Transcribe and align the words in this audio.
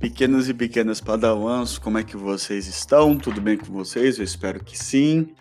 Pequenos 0.00 0.48
e 0.48 0.54
pequenas 0.54 1.00
padawans, 1.00 1.76
como 1.76 1.98
é 1.98 2.04
que 2.04 2.16
vocês 2.16 2.68
estão? 2.68 3.16
Tudo 3.18 3.40
bem 3.40 3.56
com 3.56 3.66
vocês? 3.66 4.16
Eu 4.16 4.24
espero 4.24 4.62
que 4.62 4.78
sim. 4.78 5.34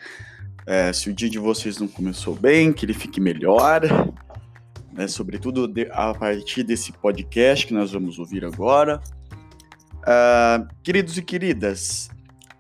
É, 0.66 0.92
se 0.92 1.12
o 1.12 1.14
dia 1.14 1.30
de 1.30 1.38
vocês 1.38 1.78
não 1.78 1.88
começou 1.88 2.34
bem, 2.34 2.74
que 2.74 2.84
ele 2.84 2.94
fique 2.94 3.22
melhor. 3.22 3.82
Né? 4.92 5.08
Sobretudo 5.08 5.68
de, 5.68 5.88
a 5.92 6.12
partir 6.12 6.64
desse 6.64 6.92
podcast 6.92 7.68
que 7.68 7.74
nós 7.74 7.92
vamos 7.92 8.18
ouvir 8.18 8.44
agora. 8.44 9.00
Uh, 10.00 10.68
queridos 10.82 11.20
e 11.20 11.22
queridas, 11.22 12.10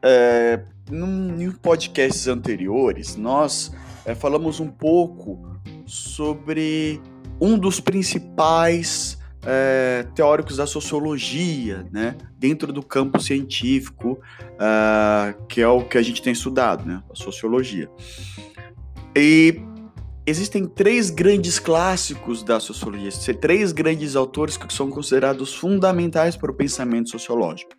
é, 0.04 0.61
num, 0.91 1.41
em 1.41 1.50
podcasts 1.50 2.27
anteriores, 2.27 3.16
nós 3.16 3.73
é, 4.05 4.14
falamos 4.14 4.59
um 4.59 4.70
pouco 4.70 5.59
sobre 5.88 7.02
um 7.41 7.57
dos 7.57 7.79
principais 7.79 9.18
é, 9.50 10.06
teóricos 10.14 10.57
da 10.57 10.68
sociologia, 10.68 11.87
né, 11.89 12.18
dentro 12.37 12.74
do 12.74 12.83
campo 12.83 13.18
científico, 13.18 14.20
uh, 14.54 15.46
que 15.47 15.61
é 15.61 15.68
o 15.68 15.86
que 15.86 15.97
a 15.97 16.01
gente 16.01 16.21
tem 16.21 16.33
estudado, 16.33 16.86
né, 16.86 17.01
a 17.10 17.15
sociologia. 17.15 17.89
E 19.15 19.61
existem 20.25 20.65
três 20.65 21.10
grandes 21.10 21.60
clássicos 21.60 22.43
da 22.43 22.60
sociologia, 22.60 23.10
três 23.39 23.71
grandes 23.71 24.18
autores 24.18 24.57
que 24.57 24.71
são 24.73 24.89
considerados 24.89 25.54
fundamentais 25.54 26.36
para 26.36 26.51
o 26.51 26.54
pensamento 26.54 27.09
sociológico. 27.09 27.71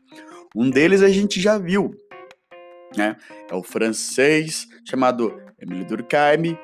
Um 0.56 0.70
deles 0.70 1.02
a 1.02 1.10
gente 1.10 1.38
já 1.38 1.58
viu, 1.58 1.94
né? 2.96 3.16
É 3.50 3.54
o 3.54 3.62
francês 3.62 4.66
chamado 4.88 5.38
Émile 5.60 5.84
Durkheim, 5.84 6.56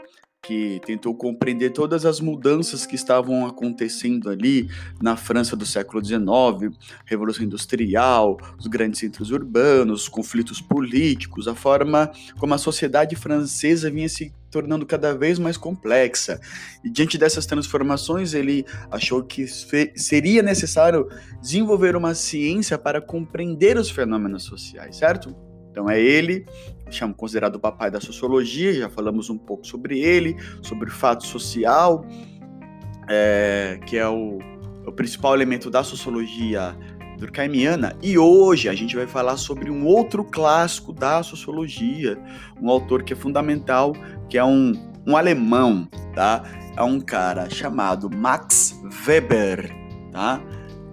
que 0.45 0.79
tentou 0.85 1.15
compreender 1.15 1.71
todas 1.71 2.05
as 2.05 2.21
mudanças 2.21 2.85
que 2.85 2.95
estavam 2.95 3.47
acontecendo 3.47 4.29
ali 4.29 4.69
na 5.01 5.17
França 5.17 5.57
do 5.57 5.65
século 5.65 6.05
XIX, 6.05 6.77
Revolução 7.07 7.45
Industrial, 7.45 8.37
os 8.59 8.67
grandes 8.67 9.01
centros 9.01 9.31
urbanos, 9.31 10.03
os 10.03 10.09
conflitos 10.09 10.61
políticos, 10.61 11.49
a 11.49 11.55
forma 11.55 12.13
como 12.39 12.53
a 12.53 12.59
sociedade 12.59 13.17
francesa 13.17 13.91
vinha 13.91 14.09
se 14.09 14.33
tornando 14.51 14.85
cada 14.85 15.15
vez 15.17 15.39
mais 15.39 15.57
complexa. 15.57 16.39
E 16.85 16.91
diante 16.91 17.17
dessas 17.17 17.47
transformações, 17.47 18.35
ele 18.35 18.67
achou 18.91 19.25
que 19.25 19.47
seria 19.97 20.43
necessário 20.43 21.09
desenvolver 21.41 21.97
uma 21.97 22.15
ciência 22.15 22.77
para 22.77 23.01
compreender 23.01 23.79
os 23.79 23.91
fenômenos 23.91 24.45
sociais, 24.45 24.97
certo? 24.97 25.35
Então 25.71 25.91
é 25.91 26.01
ele, 26.01 26.47
chamo 26.91 27.15
considerado 27.15 27.57
o 27.57 27.61
papai 27.61 27.91
da 27.91 28.01
sociologia, 28.01 28.73
já 28.73 28.89
falamos 28.89 29.31
um 29.31 29.39
pouco 29.39 29.67
sobre 29.67 30.01
ele, 30.01 30.37
sobre 30.63 30.89
o 30.89 30.93
fato 30.93 31.27
social, 31.27 32.05
é, 33.09 33.81
que 33.87 33.97
é 33.97 34.09
o, 34.09 34.39
o 34.87 34.93
principal 34.93 35.35
elemento 35.35 35.71
da 35.71 35.83
sociologia 35.83 36.77
durkheimiana. 37.19 37.97
E 38.03 38.19
hoje 38.19 38.69
a 38.69 38.75
gente 38.75 38.97
vai 38.97 39.07
falar 39.07 39.37
sobre 39.37 39.71
um 39.71 39.87
outro 39.87 40.25
clássico 40.25 40.93
da 40.93 41.23
sociologia, 41.23 42.19
um 42.61 42.69
autor 42.69 43.03
que 43.03 43.13
é 43.13 43.17
fundamental, 43.17 43.95
que 44.29 44.37
é 44.37 44.45
um, 44.45 44.73
um 45.07 45.17
alemão, 45.17 45.89
tá? 46.15 46.43
É 46.77 46.83
um 46.83 47.01
cara 47.01 47.49
chamado 47.49 48.11
Max 48.11 48.81
Weber, 49.07 49.75
tá? 50.11 50.41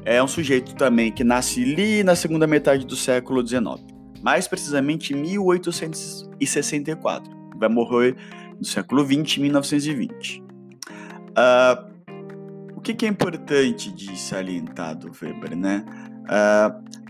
É 0.04 0.22
um 0.22 0.28
sujeito 0.28 0.76
também 0.76 1.12
que 1.12 1.24
nasce 1.24 1.62
ali 1.64 2.04
na 2.04 2.16
segunda 2.16 2.48
metade 2.48 2.86
do 2.86 2.96
século 2.96 3.46
XIX 3.46 3.91
mais 4.22 4.48
precisamente 4.48 5.14
em 5.14 5.18
1864. 5.18 7.30
Vai 7.58 7.70
morrer 7.70 8.16
no 8.58 8.66
século 8.66 9.04
20, 9.04 9.42
1920. 9.42 10.42
Uh, 10.42 11.92
o 12.76 12.82
que, 12.82 12.94
que, 12.94 13.06
é 13.06 13.10
importante 13.10 13.92
de 13.92 14.18
salientar 14.18 14.96
do 14.96 15.12
Weber, 15.22 15.56
né? 15.56 15.86
Uh, 16.26 17.01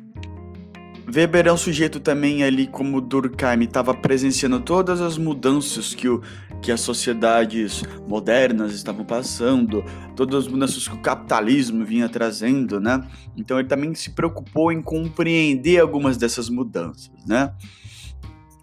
Weber 1.08 1.48
é 1.48 1.54
um 1.54 1.58
sujeito 1.58 2.00
também 2.00 2.44
ali 2.44 2.68
como 2.68 3.02
Durkheim 3.02 3.64
estava 3.64 3.94
presenciando 3.94 4.60
todas 4.60 5.02
as 5.02 5.18
mudanças 5.18 5.94
que, 5.94 6.08
o, 6.08 6.22
que 6.62 6.72
as 6.72 6.82
sociedades 6.82 7.84
modernas 8.08 8.74
estavam 8.74 9.04
passando, 9.04 9.84
todas 10.16 10.46
as 10.46 10.52
mudanças 10.52 10.88
que 10.88 10.94
o 10.94 11.00
capitalismo 11.00 11.84
vinha 11.84 12.08
trazendo, 12.08 12.80
né? 12.80 13.06
Então 13.36 13.60
ele 13.60 13.68
também 13.68 13.94
se 13.96 14.12
preocupou 14.12 14.72
em 14.72 14.82
compreender 14.82 15.80
algumas 15.80 16.18
dessas 16.18 16.50
mudanças, 16.50 17.12
né? 17.26 17.54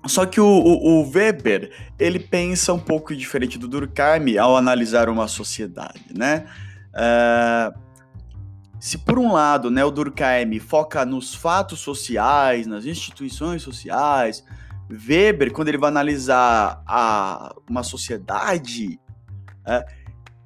Só 0.06 0.25
que 0.25 0.41
o, 0.41 0.47
o, 0.47 1.03
o, 1.03 1.10
Weber, 1.10 1.70
ele 1.99 2.19
pensa 2.19 2.72
um 2.72 2.78
pouco 2.78 3.15
diferente 3.15 3.59
do 3.59 3.69
Durkheim 3.69 4.38
ao 4.38 4.56
analisar 4.56 5.09
uma 5.09 5.28
sociedade, 5.28 6.15
né? 6.16 6.47
Uh, 6.94 7.88
se 8.81 8.97
por 8.97 9.19
um 9.19 9.33
lado, 9.33 9.71
né, 9.71 9.84
o 9.84 9.91
Durkheim 9.91 10.59
foca 10.61 11.05
nos 11.05 11.34
fatos 11.34 11.81
sociais, 11.81 12.66
nas 12.66 12.84
instituições 12.84 13.62
sociais, 13.62 14.44
Weber, 14.91 15.53
quando 15.53 15.69
ele 15.69 15.78
vai 15.78 15.89
analisar 15.89 16.83
a, 16.87 17.55
uma 17.69 17.83
sociedade, 17.83 18.99
é, 19.67 19.87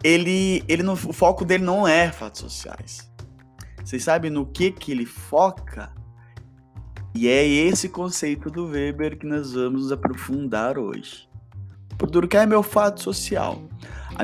ele, 0.03 0.65
ele 0.66 0.82
não, 0.82 0.94
o 0.94 1.12
foco 1.12 1.44
dele 1.44 1.62
não 1.62 1.87
é 1.87 2.10
fatos 2.10 2.41
sociais. 2.41 3.10
Vocês 3.84 4.03
sabem 4.03 4.31
no 4.31 4.47
que, 4.47 4.71
que 4.71 4.91
ele 4.92 5.06
foca? 5.06 5.92
E 7.15 7.28
é 7.28 7.47
esse 7.47 7.88
conceito 7.88 8.50
do 8.50 8.66
Weber 8.66 9.19
que 9.19 9.26
nós 9.26 9.53
vamos 9.53 9.92
aprofundar 9.92 10.78
hoje. 10.78 11.28
O 12.03 12.06
Durkheim 12.06 12.50
é 12.53 12.56
o 12.56 12.62
fato 12.62 13.03
social. 13.03 13.62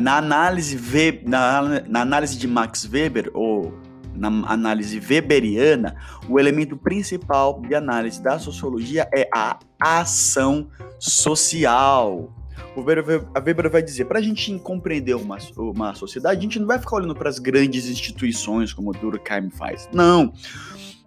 Na 0.00 0.16
análise, 0.16 0.78
na, 1.24 1.82
na 1.86 2.00
análise 2.00 2.36
de 2.36 2.48
Max 2.48 2.88
Weber, 2.90 3.30
ou 3.34 3.78
na 4.18 4.28
análise 4.50 5.00
weberiana, 5.00 5.96
o 6.28 6.38
elemento 6.38 6.76
principal 6.76 7.60
de 7.60 7.74
análise 7.74 8.22
da 8.22 8.38
sociologia 8.38 9.08
é 9.14 9.28
a 9.32 9.58
ação 9.80 10.68
social. 10.98 12.34
O 12.76 12.82
Weber 12.82 13.70
vai 13.70 13.82
dizer, 13.82 14.04
para 14.04 14.18
a 14.18 14.22
gente 14.22 14.56
compreender 14.58 15.14
uma, 15.14 15.38
uma 15.56 15.94
sociedade, 15.94 16.38
a 16.38 16.42
gente 16.42 16.58
não 16.58 16.66
vai 16.66 16.78
ficar 16.78 16.96
olhando 16.96 17.14
para 17.14 17.28
as 17.28 17.38
grandes 17.38 17.86
instituições 17.86 18.72
como 18.72 18.92
Durkheim 18.92 19.50
faz. 19.50 19.88
Não. 19.92 20.32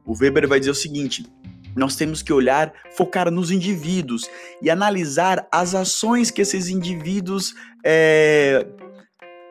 O 0.05 0.13
Weber 0.17 0.47
vai 0.47 0.59
dizer 0.59 0.71
o 0.71 0.75
seguinte: 0.75 1.25
nós 1.75 1.95
temos 1.95 2.21
que 2.21 2.33
olhar, 2.33 2.73
focar 2.95 3.31
nos 3.31 3.51
indivíduos 3.51 4.29
e 4.61 4.69
analisar 4.69 5.47
as 5.51 5.73
ações 5.73 6.31
que 6.31 6.41
esses 6.41 6.67
indivíduos 6.67 7.53
é, 7.83 8.67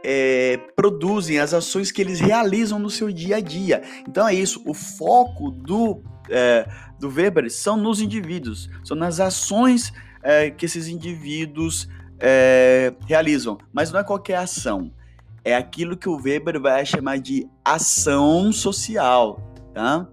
é, 0.05 0.59
produzem, 0.75 1.39
as 1.39 1.53
ações 1.53 1.91
que 1.91 2.01
eles 2.01 2.21
realizam 2.21 2.79
no 2.79 2.91
seu 2.91 3.13
dia 3.13 3.37
a 3.37 3.41
dia. 3.41 3.83
Então 4.09 4.27
é 4.27 4.35
isso, 4.35 4.63
o 4.67 4.75
foco 4.75 5.51
do, 5.51 6.03
é, 6.29 6.67
do 6.99 7.09
Weber 7.09 7.51
são 7.51 7.77
nos 7.77 8.01
indivíduos, 8.01 8.69
são 8.85 8.97
nas 8.97 9.21
ações 9.21 9.93
é, 10.23 10.51
que 10.51 10.67
esses 10.67 10.89
indivíduos 10.89 11.89
é, 12.19 12.93
realizam. 13.07 13.59
Mas 13.73 13.93
não 13.93 14.01
é 14.01 14.05
qualquer 14.05 14.37
ação, 14.37 14.93
é 15.45 15.55
aquilo 15.55 15.97
que 15.97 16.09
o 16.09 16.17
Weber 16.17 16.61
vai 16.61 16.85
chamar 16.85 17.19
de 17.19 17.47
ação 17.65 18.53
social, 18.53 19.41
tá? 19.73 20.07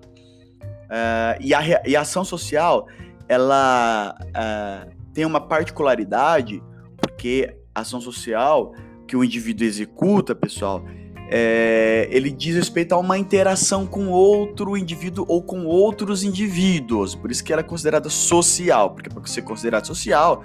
É, 0.90 1.38
e, 1.42 1.54
a, 1.54 1.62
e 1.86 1.96
a 1.96 2.02
ação 2.02 2.24
social, 2.24 2.88
ela 3.28 4.18
é, 4.34 4.90
tem 5.14 5.26
uma 5.26 5.42
particularidade, 5.42 6.64
porque 6.98 7.58
a 7.76 7.82
ação 7.82 8.00
social 8.00 8.74
que 9.08 9.16
o 9.16 9.24
indivíduo 9.24 9.66
executa, 9.66 10.36
pessoal, 10.36 10.84
é, 11.30 12.08
ele 12.12 12.30
diz 12.30 12.56
respeito 12.56 12.94
a 12.94 12.98
uma 12.98 13.18
interação 13.18 13.86
com 13.86 14.08
outro 14.08 14.78
indivíduo 14.78 15.26
ou 15.28 15.42
com 15.42 15.66
outros 15.66 16.24
indivíduos. 16.24 17.16
Por 17.16 17.32
isso 17.32 17.44
que 17.44 17.52
ela 17.52 17.62
é 17.62 17.64
considerada 17.64 18.10
social, 18.10 18.92
porque 18.92 19.10
para 19.10 19.26
ser 19.26 19.42
considerada 19.42 19.86
social, 19.86 20.44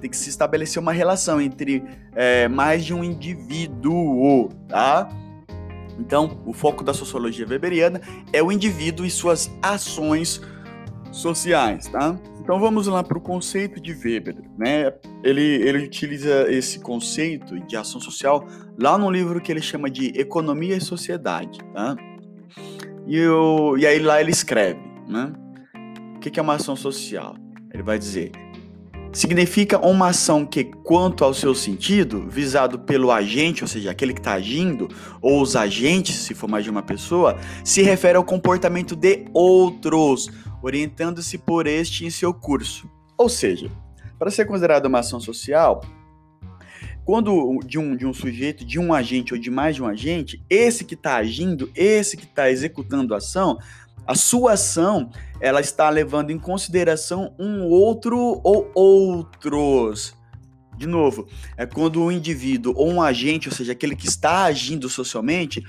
tem 0.00 0.10
que 0.10 0.16
se 0.16 0.30
estabelecer 0.30 0.80
uma 0.82 0.92
relação 0.92 1.40
entre 1.40 1.82
é, 2.14 2.48
mais 2.48 2.84
de 2.84 2.92
um 2.92 3.04
indivíduo, 3.04 4.48
tá? 4.68 5.08
Então, 5.98 6.40
o 6.46 6.52
foco 6.52 6.82
da 6.82 6.92
sociologia 6.92 7.46
weberiana 7.48 8.00
é 8.32 8.42
o 8.42 8.50
indivíduo 8.50 9.06
e 9.06 9.10
suas 9.10 9.50
ações 9.62 10.40
sociais, 11.12 11.86
tá? 11.86 12.18
Então 12.40 12.58
vamos 12.58 12.88
lá 12.88 13.04
para 13.04 13.16
o 13.16 13.20
conceito 13.20 13.80
de 13.80 13.92
Weber, 13.92 14.36
né? 14.58 14.92
Ele, 15.22 15.42
ele 15.42 15.84
utiliza 15.84 16.50
esse 16.50 16.80
conceito 16.80 17.60
de 17.60 17.76
ação 17.76 18.00
social 18.00 18.44
lá 18.78 18.98
no 18.98 19.10
livro 19.10 19.40
que 19.40 19.52
ele 19.52 19.62
chama 19.62 19.88
de 19.88 20.06
Economia 20.18 20.76
e 20.76 20.80
Sociedade, 20.80 21.58
tá? 21.72 21.94
E, 23.06 23.24
o, 23.26 23.76
e 23.76 23.86
aí 23.86 23.98
lá 23.98 24.20
ele 24.20 24.30
escreve, 24.30 24.80
né? 25.08 25.32
O 26.16 26.18
que 26.18 26.38
é 26.38 26.42
uma 26.42 26.54
ação 26.54 26.74
social? 26.74 27.36
Ele 27.72 27.82
vai 27.82 27.98
dizer 27.98 28.32
significa 29.12 29.78
uma 29.78 30.08
ação 30.08 30.44
que, 30.44 30.64
quanto 30.64 31.22
ao 31.22 31.34
seu 31.34 31.54
sentido, 31.54 32.26
visado 32.28 32.78
pelo 32.78 33.12
agente, 33.12 33.62
ou 33.62 33.68
seja, 33.68 33.90
aquele 33.90 34.14
que 34.14 34.20
está 34.20 34.32
agindo, 34.32 34.88
ou 35.20 35.42
os 35.42 35.54
agentes, 35.54 36.16
se 36.16 36.34
for 36.34 36.48
mais 36.48 36.64
de 36.64 36.70
uma 36.70 36.82
pessoa, 36.82 37.36
se 37.62 37.82
refere 37.82 38.16
ao 38.16 38.24
comportamento 38.24 38.96
de 38.96 39.26
outros, 39.34 40.30
orientando-se 40.62 41.36
por 41.36 41.66
este 41.66 42.06
em 42.06 42.10
seu 42.10 42.32
curso. 42.32 42.88
Ou 43.18 43.28
seja, 43.28 43.70
para 44.18 44.30
ser 44.30 44.46
considerada 44.46 44.88
uma 44.88 45.00
ação 45.00 45.18
social, 45.20 45.82
quando 47.04 47.58
de 47.66 47.78
um, 47.78 47.96
de 47.96 48.06
um 48.06 48.14
sujeito, 48.14 48.64
de 48.64 48.78
um 48.78 48.94
agente 48.94 49.34
ou 49.34 49.40
de 49.40 49.50
mais 49.50 49.74
de 49.74 49.82
um 49.82 49.86
agente, 49.86 50.40
esse 50.48 50.84
que 50.84 50.94
está 50.94 51.16
agindo, 51.16 51.68
esse 51.74 52.16
que 52.16 52.24
está 52.24 52.48
executando 52.48 53.12
a 53.12 53.18
ação, 53.18 53.58
A 54.04 54.16
sua 54.16 54.54
ação, 54.54 55.10
ela 55.40 55.60
está 55.60 55.88
levando 55.88 56.30
em 56.30 56.38
consideração 56.38 57.34
um 57.38 57.62
outro 57.68 58.40
ou 58.42 58.70
outros. 58.74 60.14
De 60.76 60.86
novo, 60.86 61.28
é 61.56 61.66
quando 61.66 62.02
um 62.02 62.10
indivíduo 62.10 62.74
ou 62.76 62.90
um 62.90 63.02
agente, 63.02 63.48
ou 63.48 63.54
seja, 63.54 63.72
aquele 63.72 63.94
que 63.94 64.06
está 64.08 64.44
agindo 64.44 64.88
socialmente, 64.88 65.62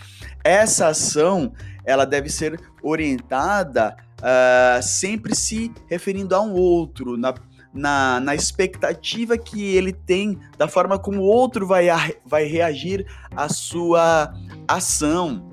essa 0.43 0.87
ação 0.87 1.53
ela 1.85 2.05
deve 2.05 2.29
ser 2.29 2.59
orientada 2.81 3.95
uh, 4.19 4.81
sempre 4.81 5.35
se 5.35 5.71
referindo 5.87 6.33
a 6.33 6.41
um 6.41 6.53
outro, 6.53 7.17
na, 7.17 7.33
na, 7.73 8.19
na, 8.19 8.35
expectativa 8.35 9.37
que 9.37 9.75
ele 9.75 9.91
tem 9.91 10.39
da 10.57 10.67
forma 10.67 10.97
como 10.97 11.19
o 11.19 11.25
outro 11.25 11.67
vai, 11.67 11.87
vai 12.25 12.45
reagir 12.45 13.05
à 13.35 13.49
sua 13.49 14.33
ação. 14.67 15.51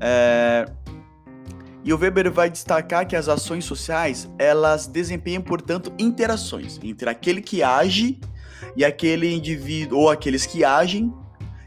É, 0.00 0.66
e 1.84 1.92
o 1.92 1.98
Weber 1.98 2.30
vai 2.30 2.48
destacar 2.48 3.06
que 3.06 3.16
as 3.16 3.28
ações 3.28 3.64
sociais 3.64 4.30
elas 4.38 4.86
desempenham, 4.86 5.42
portanto, 5.42 5.92
interações 5.98 6.78
entre 6.82 7.08
aquele 7.08 7.40
que 7.40 7.62
age 7.62 8.20
e 8.76 8.84
aquele 8.84 9.32
indivíduo, 9.34 9.98
ou 9.98 10.10
aqueles 10.10 10.46
que 10.46 10.64
agem 10.64 11.12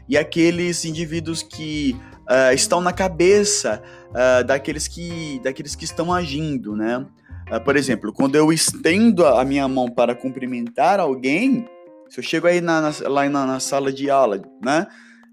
e 0.08 0.16
aqueles 0.16 0.84
indivíduos 0.84 1.42
que 1.42 1.96
uh, 2.22 2.54
estão 2.54 2.80
na 2.80 2.92
cabeça 2.92 3.82
uh, 4.10 4.44
daqueles, 4.44 4.88
que, 4.88 5.40
daqueles 5.42 5.74
que 5.74 5.84
estão 5.84 6.12
agindo, 6.12 6.74
né? 6.74 7.04
Uh, 7.50 7.60
por 7.60 7.76
exemplo, 7.76 8.12
quando 8.12 8.36
eu 8.36 8.52
estendo 8.52 9.26
a 9.26 9.44
minha 9.44 9.68
mão 9.68 9.88
para 9.88 10.14
cumprimentar 10.14 10.98
alguém, 10.98 11.68
se 12.08 12.20
eu 12.20 12.24
chego 12.24 12.46
aí 12.46 12.60
na, 12.60 12.80
na, 12.80 12.92
lá 13.08 13.28
na, 13.28 13.46
na, 13.46 13.60
sala 13.60 13.92
de 13.92 14.08
aula, 14.08 14.40
né? 14.64 14.86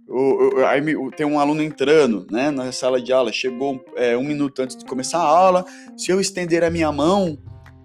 O, 0.07 0.59
o, 0.59 0.65
aí 0.65 0.81
tem 1.15 1.25
um 1.25 1.39
aluno 1.39 1.61
entrando 1.61 2.27
né, 2.29 2.51
na 2.51 2.71
sala 2.71 3.01
de 3.01 3.11
aula, 3.11 3.31
chegou 3.31 3.83
é, 3.95 4.17
um 4.17 4.23
minuto 4.23 4.61
antes 4.61 4.75
de 4.75 4.85
começar 4.85 5.19
a 5.19 5.27
aula. 5.27 5.65
Se 5.97 6.11
eu 6.11 6.19
estender 6.19 6.63
a 6.63 6.69
minha 6.69 6.91
mão, 6.91 7.37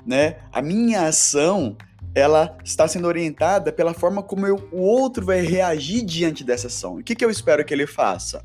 né, 0.07 0.37
a 0.53 0.61
minha 0.61 1.07
ação 1.07 1.77
ela 2.15 2.57
está 2.65 2.89
sendo 2.89 3.07
orientada 3.07 3.71
pela 3.71 3.95
forma 3.95 4.23
como 4.23 4.47
eu, 4.47 4.57
o 4.73 4.81
outro 4.81 5.25
vai 5.25 5.41
reagir 5.41 6.05
diante 6.05 6.43
dessa 6.43 6.67
ação. 6.67 6.97
O 6.97 7.03
que, 7.03 7.15
que 7.15 7.25
eu 7.25 7.31
espero 7.31 7.65
que 7.65 7.73
ele 7.73 7.87
faça? 7.87 8.45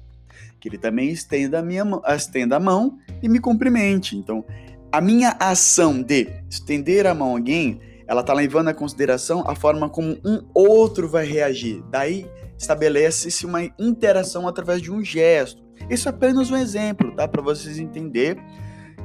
que 0.63 0.69
ele 0.69 0.77
também 0.77 1.09
estenda 1.09 1.59
a, 1.59 1.61
minha, 1.61 1.83
estenda 2.15 2.55
a 2.55 2.59
mão 2.59 2.97
e 3.21 3.27
me 3.27 3.37
cumprimente. 3.37 4.15
Então, 4.15 4.45
a 4.89 5.01
minha 5.01 5.35
ação 5.37 6.01
de 6.01 6.29
estender 6.49 7.05
a 7.05 7.13
mão 7.13 7.31
a 7.31 7.31
alguém, 7.31 7.81
ela 8.07 8.21
está 8.21 8.33
levando 8.33 8.69
em 8.69 8.73
consideração 8.73 9.43
a 9.47 9.55
forma 9.55 9.89
como 9.89 10.17
um 10.25 10.45
outro 10.53 11.07
vai 11.07 11.25
reagir. 11.25 11.83
Daí 11.89 12.27
estabelece-se 12.57 13.45
uma 13.45 13.63
interação 13.79 14.47
através 14.47 14.81
de 14.81 14.91
um 14.91 15.03
gesto. 15.03 15.63
Isso 15.89 16.07
é 16.07 16.11
apenas 16.11 16.49
um 16.49 16.57
exemplo, 16.57 17.11
tá? 17.15 17.27
Para 17.27 17.41
vocês 17.41 17.77
entenderem 17.77 18.43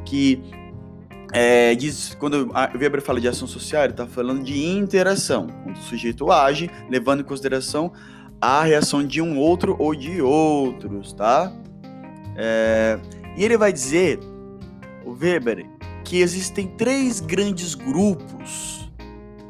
que 0.04 0.40
é, 1.32 1.74
diz, 1.74 2.14
quando 2.18 2.48
o 2.48 2.78
Weber 2.78 3.02
fala 3.02 3.20
de 3.20 3.28
ação 3.28 3.46
social, 3.46 3.84
ele 3.84 3.92
está 3.92 4.06
falando 4.06 4.42
de 4.42 4.64
interação. 4.64 5.46
Quando 5.64 5.76
o 5.76 5.82
sujeito 5.82 6.30
age, 6.30 6.70
levando 6.88 7.20
em 7.20 7.24
consideração 7.24 7.92
a 8.40 8.62
reação 8.62 9.04
de 9.04 9.20
um 9.20 9.36
outro 9.36 9.76
ou 9.78 9.94
de 9.94 10.22
outros, 10.22 11.12
tá? 11.12 11.52
É, 12.36 12.98
e 13.36 13.44
ele 13.44 13.58
vai 13.58 13.72
dizer, 13.72 14.20
o 15.04 15.10
Weber, 15.10 15.66
que 16.04 16.20
existem 16.20 16.68
três 16.68 17.20
grandes 17.20 17.74
grupos 17.74 18.77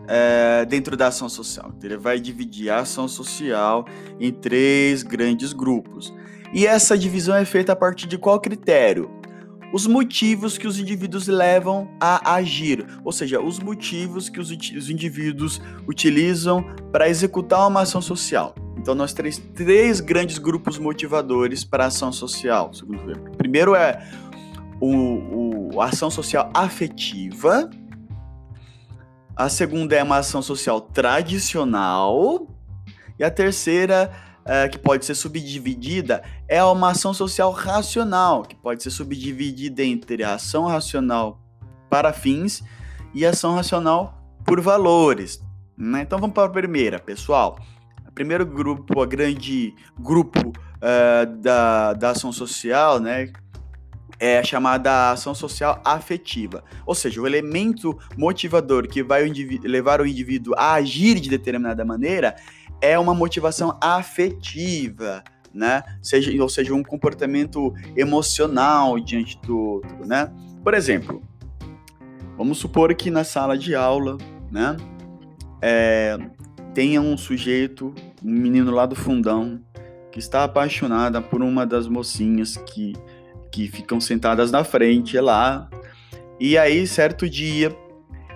é, 0.09 0.65
dentro 0.65 0.97
da 0.97 1.09
ação 1.09 1.29
social. 1.29 1.73
Então, 1.77 1.89
ele 1.89 1.99
vai 1.99 2.19
dividir 2.19 2.71
a 2.71 2.79
ação 2.79 3.07
social 3.07 3.85
em 4.19 4.33
três 4.33 5.03
grandes 5.03 5.53
grupos. 5.53 6.13
E 6.53 6.67
essa 6.67 6.97
divisão 6.97 7.37
é 7.37 7.45
feita 7.45 7.73
a 7.73 7.77
partir 7.77 8.07
de 8.07 8.17
qual 8.17 8.41
critério? 8.41 9.11
Os 9.71 9.87
motivos 9.87 10.57
que 10.57 10.67
os 10.67 10.79
indivíduos 10.79 11.29
levam 11.29 11.91
a 12.01 12.35
agir, 12.35 12.87
ou 13.05 13.13
seja, 13.13 13.39
os 13.39 13.59
motivos 13.59 14.31
que 14.31 14.41
os, 14.41 14.51
os 14.51 14.89
indivíduos 14.89 15.61
utilizam 15.87 16.65
para 16.91 17.07
executar 17.07 17.69
uma 17.69 17.83
ação 17.83 18.01
social. 18.01 18.55
Então 18.79 18.95
nós 18.95 19.13
temos 19.13 19.37
três 19.55 20.01
grandes 20.01 20.39
grupos 20.39 20.79
motivadores 20.79 21.65
para 21.65 21.85
a 21.85 21.87
ação 21.89 22.11
social, 22.11 22.73
segundo 22.73 23.05
o. 23.05 23.37
Primeiro 23.37 23.75
é 23.75 24.03
o, 24.81 25.75
o, 25.75 25.81
a 25.83 25.87
ação 25.87 26.11
social 26.11 26.51
afetiva. 26.55 27.69
A 29.39 29.49
segunda 29.49 29.95
é 29.95 30.03
uma 30.03 30.17
ação 30.17 30.43
social 30.43 30.81
tradicional. 30.81 32.49
E 33.17 33.23
a 33.23 33.31
terceira, 33.31 34.13
é, 34.45 34.69
que 34.69 34.77
pode 34.77 35.05
ser 35.05 35.15
subdividida, 35.15 36.25
é 36.49 36.63
uma 36.65 36.91
ação 36.91 37.15
social 37.15 37.53
racional, 37.53 38.43
que 38.43 38.57
pode 38.57 38.83
ser 38.83 38.91
subdividida 38.91 39.85
entre 39.85 40.25
a 40.25 40.35
ação 40.35 40.67
racional 40.67 41.41
para 41.89 42.13
fins 42.13 42.65
e 43.15 43.25
ação 43.25 43.55
racional 43.55 44.21
por 44.45 44.61
valores. 44.61 45.41
Né? 45.77 46.03
Então 46.03 46.19
vamos 46.19 46.35
para 46.35 46.47
a 46.47 46.53
primeira, 46.53 46.99
pessoal 46.99 47.61
primeiro 48.19 48.45
grupo, 48.45 49.01
a 49.01 49.07
grande 49.07 49.73
grupo 49.97 50.49
uh, 50.49 51.37
da, 51.41 51.93
da 51.93 52.11
ação 52.11 52.33
social, 52.33 52.99
né? 52.99 53.31
É 54.21 54.39
a 54.39 54.43
chamada 54.43 55.13
ação 55.13 55.35
social 55.35 55.81
afetiva. 55.85 56.65
Ou 56.85 56.95
seja, 56.95 57.21
o 57.21 57.27
elemento 57.27 57.97
motivador 58.17 58.89
que 58.89 59.03
vai 59.03 59.29
o 59.29 59.33
levar 59.63 60.01
o 60.01 60.07
indivíduo 60.07 60.55
a 60.57 60.75
agir 60.75 61.21
de 61.21 61.29
determinada 61.29 61.85
maneira 61.85 62.35
é 62.81 62.99
uma 62.99 63.15
motivação 63.15 63.77
afetiva, 63.81 65.23
né? 65.53 65.83
Seja, 66.03 66.43
ou 66.43 66.49
seja, 66.49 66.75
um 66.75 66.83
comportamento 66.83 67.73
emocional 67.97 68.99
diante 68.99 69.39
do 69.43 69.59
outro, 69.59 70.07
né? 70.07 70.33
Por 70.63 70.75
exemplo, 70.75 71.23
vamos 72.37 72.59
supor 72.59 72.95
que 72.95 73.11
na 73.11 73.25
sala 73.25 73.57
de 73.57 73.75
aula, 73.75 74.19
né? 74.51 74.77
É, 75.61 76.19
tenha 76.75 77.01
um 77.01 77.17
sujeito, 77.17 77.93
um 78.25 78.31
menino 78.31 78.71
lá 78.71 78.87
do 78.87 78.95
fundão, 78.95 79.61
que 80.13 80.19
está 80.19 80.45
apaixonada 80.45 81.21
por 81.21 81.43
uma 81.43 81.67
das 81.67 81.89
mocinhas 81.89 82.57
que, 82.57 82.95
que 83.53 83.69
ficam 83.69 84.01
sentadas 84.01 84.51
na 84.51 84.65
frente 84.65 85.19
lá. 85.19 85.69
E 86.41 86.57
aí, 86.57 86.87
certo 86.87 87.29
dia, 87.29 87.75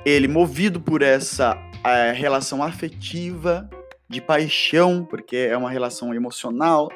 ele, 0.04 0.26
movido 0.28 0.80
por 0.80 1.02
essa 1.02 1.56
é, 1.84 2.12
relação 2.12 2.62
afetiva, 2.62 3.68
de 4.12 4.20
paixão, 4.20 5.06
porque 5.08 5.36
é 5.36 5.56
uma 5.56 5.70
relação 5.70 6.14
emocional, 6.14 6.90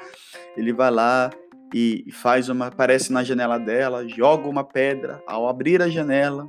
ele 0.54 0.72
vai 0.72 0.90
lá 0.90 1.30
e 1.74 2.04
faz 2.12 2.48
uma. 2.48 2.66
aparece 2.66 3.10
na 3.10 3.24
janela 3.24 3.58
dela, 3.58 4.06
joga 4.06 4.46
uma 4.48 4.62
pedra. 4.62 5.22
Ao 5.26 5.48
abrir 5.48 5.80
a 5.80 5.88
janela, 5.88 6.46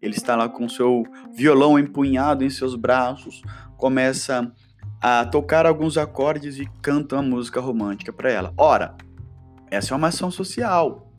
ele 0.00 0.14
está 0.14 0.36
lá 0.36 0.48
com 0.48 0.68
seu 0.68 1.02
violão 1.34 1.78
empunhado 1.78 2.44
em 2.44 2.50
seus 2.50 2.74
braços, 2.74 3.42
começa 3.76 4.52
a 5.00 5.24
tocar 5.24 5.66
alguns 5.66 5.96
acordes 5.96 6.58
e 6.58 6.66
canta 6.80 7.16
uma 7.16 7.22
música 7.22 7.60
romântica 7.60 8.12
para 8.12 8.30
ela. 8.30 8.52
Ora, 8.56 8.94
essa 9.72 9.94
é 9.94 9.96
uma 9.96 10.08
ação 10.08 10.30
social 10.30 11.10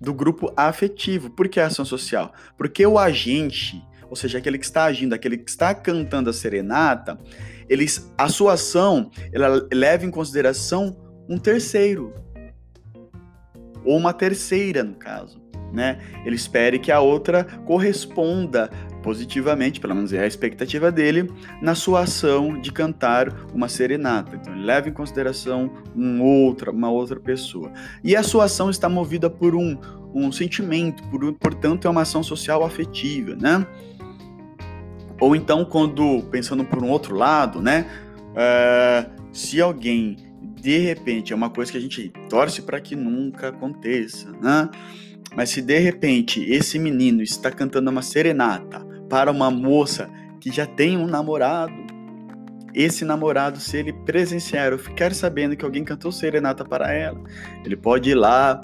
do 0.00 0.12
grupo 0.12 0.52
afetivo. 0.56 1.30
Por 1.30 1.48
que 1.48 1.60
ação 1.60 1.84
social? 1.84 2.32
Porque 2.56 2.84
o 2.84 2.98
agente, 2.98 3.80
ou 4.10 4.16
seja, 4.16 4.38
aquele 4.38 4.58
que 4.58 4.64
está 4.64 4.84
agindo, 4.84 5.12
aquele 5.12 5.38
que 5.38 5.48
está 5.48 5.72
cantando 5.72 6.28
a 6.28 6.32
serenata, 6.32 7.16
eles, 7.68 8.12
a 8.18 8.28
sua 8.28 8.54
ação 8.54 9.12
ela 9.32 9.68
leva 9.72 10.04
em 10.04 10.10
consideração 10.10 10.96
um 11.28 11.38
terceiro 11.38 12.12
ou 13.84 13.96
uma 13.96 14.12
terceira 14.12 14.82
no 14.82 14.94
caso, 14.94 15.40
né? 15.72 16.00
Ele 16.24 16.34
espere 16.34 16.80
que 16.80 16.90
a 16.90 16.98
outra 16.98 17.44
corresponda 17.44 18.70
positivamente, 19.02 19.80
pelo 19.80 19.94
menos 19.94 20.12
é 20.12 20.20
a 20.20 20.26
expectativa 20.26 20.90
dele, 20.90 21.30
na 21.62 21.74
sua 21.74 22.00
ação 22.00 22.60
de 22.60 22.72
cantar 22.72 23.32
uma 23.54 23.68
serenata. 23.68 24.36
Então 24.36 24.52
ele 24.54 24.64
leva 24.64 24.88
em 24.88 24.92
consideração 24.92 25.70
um 25.96 26.22
outra, 26.22 26.70
uma 26.70 26.90
outra 26.90 27.18
pessoa. 27.18 27.72
E 28.02 28.16
a 28.16 28.22
sua 28.22 28.44
ação 28.44 28.70
está 28.70 28.88
movida 28.88 29.30
por 29.30 29.54
um, 29.54 29.78
um 30.14 30.30
sentimento, 30.32 31.02
por, 31.04 31.32
portanto 31.34 31.86
é 31.86 31.90
uma 31.90 32.02
ação 32.02 32.22
social 32.22 32.64
afetiva, 32.64 33.34
né? 33.36 33.66
Ou 35.20 35.34
então 35.34 35.64
quando, 35.64 36.22
pensando 36.30 36.64
por 36.64 36.82
um 36.82 36.90
outro 36.90 37.14
lado, 37.14 37.60
né? 37.60 37.86
Uh, 38.32 39.18
se 39.32 39.60
alguém, 39.60 40.16
de 40.60 40.78
repente, 40.78 41.32
é 41.32 41.36
uma 41.36 41.50
coisa 41.50 41.72
que 41.72 41.78
a 41.78 41.80
gente 41.80 42.12
torce 42.28 42.62
para 42.62 42.80
que 42.80 42.94
nunca 42.94 43.48
aconteça, 43.48 44.30
né? 44.40 44.68
Mas 45.36 45.50
se 45.50 45.60
de 45.60 45.78
repente 45.78 46.42
esse 46.50 46.78
menino 46.78 47.22
está 47.22 47.50
cantando 47.50 47.90
uma 47.90 48.02
serenata 48.02 48.87
para 49.08 49.30
uma 49.30 49.50
moça 49.50 50.08
que 50.40 50.50
já 50.52 50.66
tem 50.66 50.96
um 50.96 51.06
namorado, 51.06 51.74
esse 52.74 53.04
namorado, 53.04 53.58
se 53.58 53.76
ele 53.76 53.92
presenciar 53.92 54.72
ou 54.72 54.78
ficar 54.78 55.12
sabendo 55.14 55.56
que 55.56 55.64
alguém 55.64 55.84
cantou 55.84 56.12
serenata 56.12 56.64
para 56.64 56.92
ela, 56.92 57.18
ele 57.64 57.76
pode 57.76 58.10
ir 58.10 58.14
lá 58.14 58.60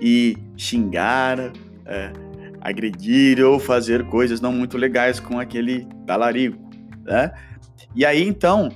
e 0.00 0.36
xingar, 0.56 1.52
é, 1.86 2.12
agredir 2.60 3.44
ou 3.44 3.58
fazer 3.58 4.06
coisas 4.06 4.40
não 4.40 4.52
muito 4.52 4.76
legais 4.76 5.18
com 5.18 5.38
aquele 5.38 5.86
talarico, 6.06 6.58
né? 7.02 7.32
E 7.94 8.04
aí 8.04 8.22
então, 8.22 8.70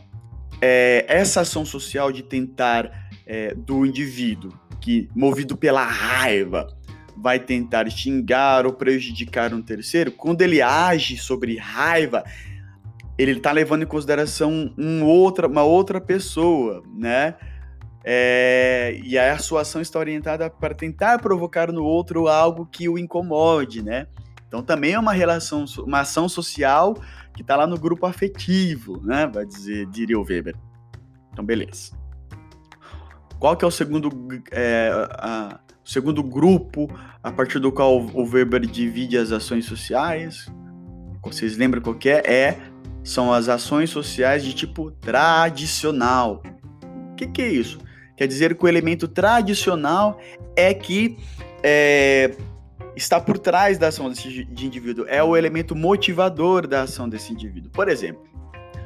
é, 0.61 1.05
essa 1.07 1.43
ação 1.43 1.65
social 1.65 2.11
de 2.11 2.23
tentar 2.23 2.91
é, 3.27 3.55
do 3.55 3.87
indivíduo 3.87 4.53
que, 4.81 5.09
movido 5.15 5.57
pela 5.57 5.85
raiva, 5.85 6.67
vai 7.17 7.39
tentar 7.39 7.89
xingar 7.91 8.67
ou 8.67 8.73
prejudicar 8.73 9.53
um 9.55 9.63
terceiro, 9.63 10.13
quando 10.13 10.43
ele 10.43 10.61
age 10.61 11.17
sobre 11.17 11.57
raiva, 11.57 12.25
ele 13.17 13.33
está 13.33 13.53
levando 13.53 13.83
em 13.83 13.87
consideração 13.87 14.75
um 14.77 15.05
outra, 15.05 15.47
uma 15.47 15.63
outra 15.63 16.01
pessoa, 16.01 16.83
né? 16.95 17.35
É, 18.07 19.01
e 19.03 19.17
aí 19.17 19.31
a 19.31 19.39
sua 19.39 19.63
ação 19.63 19.81
está 19.81 19.99
orientada 19.99 20.51
para 20.51 20.75
tentar 20.75 21.21
provocar 21.21 21.73
no 21.73 21.83
outro 21.85 22.29
algo 22.29 22.67
que 22.67 22.89
o 22.89 22.99
incomode, 22.99 23.83
né? 23.83 24.07
Então 24.47 24.63
também 24.63 24.93
é 24.93 24.99
uma 24.99 25.13
relação, 25.13 25.65
uma 25.79 26.01
ação 26.01 26.29
social 26.29 26.95
que 27.35 27.43
está 27.43 27.57
lá 27.57 27.67
no 27.67 27.79
grupo 27.79 28.05
afetivo, 28.07 29.01
né? 29.03 29.27
Vai 29.27 29.47
dizer, 29.47 29.87
diria 29.87 30.19
o 30.19 30.23
Weber. 30.23 30.55
Então, 31.33 31.45
beleza. 31.45 31.93
Qual 33.39 33.57
que 33.57 33.65
é 33.65 33.69
o 33.69 33.71
segundo, 33.71 34.11
é, 34.53 34.91
a, 35.19 35.59
o 35.85 35.89
segundo 35.89 36.23
grupo 36.23 36.89
a 37.23 37.31
partir 37.31 37.59
do 37.59 37.71
qual 37.71 38.01
o 38.01 38.25
Weber 38.25 38.61
divide 38.61 39.19
as 39.19 39.33
ações 39.33 39.67
sociais? 39.67 40.51
Vocês 41.23 41.57
lembram 41.57 41.83
qual 41.83 41.95
que 41.95 42.09
é? 42.09 42.23
É 42.27 42.59
são 43.05 43.31
as 43.31 43.51
ações 43.51 43.91
sociais 43.91 44.43
de 44.43 44.55
tipo 44.55 44.91
tradicional. 44.91 46.43
O 47.13 47.15
que, 47.15 47.27
que 47.27 47.43
é 47.43 47.49
isso? 47.49 47.79
Quer 48.17 48.27
dizer 48.27 48.57
que 48.57 48.65
o 48.65 48.69
elemento 48.69 49.07
tradicional 49.07 50.19
é 50.57 50.73
que 50.73 51.19
é, 51.63 52.35
está 52.97 53.21
por 53.21 53.39
trás 53.39 53.77
da 53.77 53.89
ação 53.89 54.09
desse 54.09 54.45
de 54.45 54.67
indivíduo, 54.67 55.05
é 55.07 55.23
o 55.23 55.37
elemento 55.37 55.77
motivador 55.77 56.67
da 56.67 56.83
ação 56.83 57.09
desse 57.09 57.33
indivíduo. 57.33 57.71
Por 57.71 57.89
exemplo, 57.89 58.23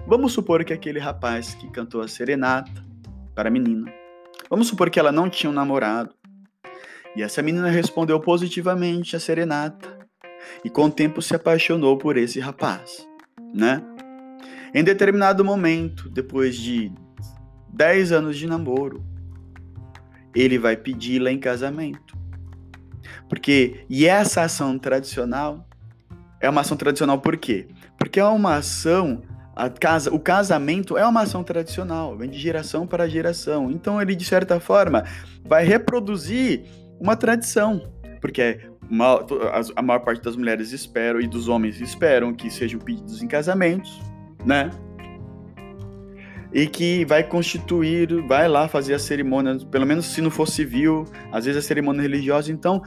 vamos 0.07 0.33
supor 0.33 0.65
que 0.65 0.73
aquele 0.73 0.99
rapaz 0.99 1.55
que 1.55 1.71
cantou 1.71 2.01
a 2.01 2.09
serenata 2.09 2.85
para 3.35 3.49
a 3.49 3.53
menina, 3.53 3.93
vamos 4.51 4.67
supor 4.67 4.91
que 4.91 4.99
ela 4.99 5.13
não 5.13 5.31
tinha 5.31 5.49
um 5.49 5.55
namorado, 5.55 6.11
e 7.17 7.23
essa 7.23 7.43
menina 7.43 7.69
respondeu 7.69 8.21
positivamente 8.21 9.17
a 9.17 9.21
serenata, 9.21 9.99
e 10.65 10.71
com 10.71 10.85
o 10.85 10.91
tempo 10.91 11.21
se 11.21 11.35
apaixonou 11.35 11.97
por 11.97 12.17
esse 12.17 12.41
rapaz, 12.41 13.07
né? 13.55 13.83
Em 14.75 14.85
determinado 14.85 15.45
momento, 15.45 16.09
depois 16.09 16.57
de 16.57 16.93
10 17.73 18.13
anos 18.13 18.37
de 18.37 18.47
namoro, 18.47 19.03
ele 20.35 20.59
vai 20.59 20.77
pedi-la 20.77 21.31
em 21.31 21.39
casamento. 21.39 22.17
Porque, 23.29 23.85
e 23.89 24.07
essa 24.07 24.43
ação 24.43 24.79
tradicional 24.79 25.67
é 26.41 26.49
uma 26.49 26.61
ação 26.61 26.77
tradicional 26.77 27.19
por 27.19 27.37
quê? 27.37 27.69
Porque 27.99 28.21
é 28.21 28.25
uma 28.25 28.57
ação, 28.57 29.23
casa, 29.81 30.13
o 30.15 30.21
casamento 30.21 30.97
é 30.97 31.07
uma 31.07 31.23
ação 31.23 31.43
tradicional, 31.43 32.17
vem 32.17 32.31
de 32.31 32.39
geração 32.39 32.87
para 32.87 33.09
geração. 33.09 33.71
Então 33.71 34.01
ele, 34.01 34.15
de 34.15 34.25
certa 34.25 34.61
forma, 34.61 35.05
vai 35.45 35.65
reproduzir 35.65 36.65
uma 37.01 37.17
tradição. 37.17 37.83
Porque 38.21 38.61
uma, 38.91 39.25
a 39.77 39.83
maior 39.83 40.01
parte 40.01 40.23
das 40.23 40.37
mulheres 40.37 40.73
esperam 40.73 41.21
e 41.21 41.27
dos 41.27 41.49
homens 41.49 41.81
esperam 41.81 42.35
que 42.35 42.51
sejam 42.51 42.81
pedidos 42.81 43.23
em 43.23 43.29
casamentos, 43.29 44.01
né? 44.45 44.71
e 46.53 46.67
que 46.67 47.05
vai 47.05 47.23
constituir, 47.23 48.23
vai 48.23 48.49
lá 48.49 48.69
fazer 48.69 48.95
a 48.95 48.99
cerimônia, 48.99 49.59
pelo 49.71 49.87
menos 49.87 50.07
se 50.07 50.21
não 50.21 50.31
for 50.31 50.49
civil, 50.49 51.05
às 51.31 51.45
vezes 51.45 51.63
a 51.63 51.67
cerimônia 51.67 52.03
religiosa. 52.03 52.51
Então, 52.51 52.83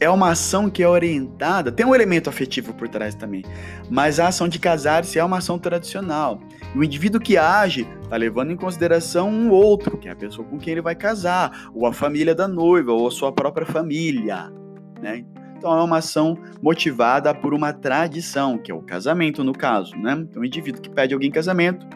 é 0.00 0.10
uma 0.10 0.30
ação 0.30 0.68
que 0.68 0.82
é 0.82 0.88
orientada, 0.88 1.70
tem 1.70 1.86
um 1.86 1.94
elemento 1.94 2.28
afetivo 2.28 2.74
por 2.74 2.88
trás 2.88 3.14
também, 3.14 3.44
mas 3.88 4.18
a 4.18 4.28
ação 4.28 4.48
de 4.48 4.58
casar-se 4.58 5.18
é 5.18 5.24
uma 5.24 5.38
ação 5.38 5.58
tradicional. 5.58 6.40
O 6.74 6.82
indivíduo 6.82 7.20
que 7.20 7.38
age 7.38 7.86
está 8.12 8.18
levando 8.18 8.50
em 8.50 8.56
consideração 8.56 9.30
um 9.30 9.48
outro, 9.48 9.96
que 9.96 10.06
é 10.06 10.12
a 10.12 10.16
pessoa 10.16 10.46
com 10.46 10.58
quem 10.58 10.72
ele 10.72 10.82
vai 10.82 10.94
casar, 10.94 11.70
ou 11.74 11.86
a 11.86 11.94
família 11.94 12.34
da 12.34 12.46
noiva, 12.46 12.92
ou 12.92 13.08
a 13.08 13.10
sua 13.10 13.32
própria 13.32 13.64
família. 13.64 14.52
Né? 15.00 15.24
Então 15.56 15.78
é 15.78 15.82
uma 15.82 15.96
ação 15.96 16.36
motivada 16.60 17.32
por 17.34 17.54
uma 17.54 17.72
tradição, 17.72 18.58
que 18.58 18.70
é 18.70 18.74
o 18.74 18.82
casamento 18.82 19.42
no 19.42 19.54
caso, 19.54 19.96
né? 19.96 20.12
Então 20.28 20.42
o 20.42 20.44
indivíduo 20.44 20.82
que 20.82 20.90
pede 20.90 21.14
alguém 21.14 21.30
em 21.30 21.32
casamento, 21.32 21.86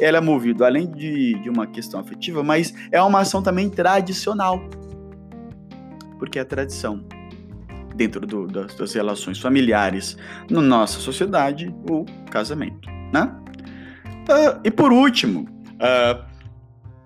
ela 0.00 0.16
é 0.16 0.20
movido 0.20 0.64
além 0.64 0.90
de, 0.90 1.34
de 1.40 1.50
uma 1.50 1.66
questão 1.66 2.00
afetiva, 2.00 2.42
mas 2.42 2.72
é 2.90 3.02
uma 3.02 3.20
ação 3.20 3.42
também 3.42 3.68
tradicional, 3.68 4.62
porque 6.18 6.38
é 6.38 6.44
tradição 6.44 7.04
dentro 7.94 8.26
do, 8.26 8.46
das, 8.46 8.74
das, 8.76 8.94
relações 8.94 9.38
familiares 9.38 10.16
na 10.48 10.62
nossa 10.62 11.00
sociedade, 11.00 11.74
o 11.90 12.06
casamento, 12.30 12.88
né? 13.12 13.30
Uh, 14.28 14.60
e 14.64 14.70
por 14.70 14.92
último, 14.92 15.55
uh, 15.76 16.24